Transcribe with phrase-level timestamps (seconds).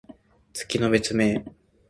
[0.53, 1.45] 月の別名。